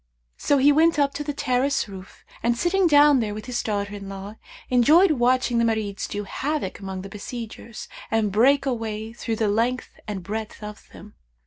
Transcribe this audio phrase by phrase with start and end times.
[0.39, 3.93] So he went up to the terrace roof and sitting down there with his daughter
[3.93, 9.13] in law, enjoyed watching the Marids do havoc among the besiegers and break a way
[9.13, 11.13] through the length and breadth of them.